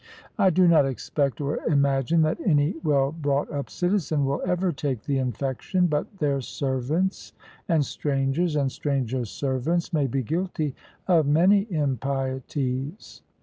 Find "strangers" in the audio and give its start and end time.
7.85-8.55, 8.71-9.29